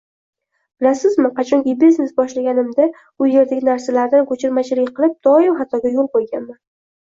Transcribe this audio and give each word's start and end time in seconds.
Bilasizmi, 0.83 1.29
qachonki 1.39 1.75
biznes 1.83 2.15
boshlaganimda, 2.21 2.89
u 3.25 3.29
yerdagi 3.33 3.67
narsalardan 3.69 4.27
koʻchirmachilik 4.33 4.93
qilib 5.01 5.17
doim 5.31 5.63
xatoga 5.63 5.95
yoʻl 6.01 6.13
qoʻyganman. 6.19 6.61